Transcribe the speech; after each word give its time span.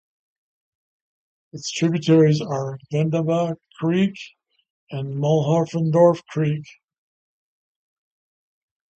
Its 1.53 1.69
tributaries 1.69 2.41
are 2.41 2.79
Venema 2.91 3.55
Creek 3.79 4.15
and 4.89 5.13
Mohlendorph 5.13 6.23
Creek. 6.25 6.65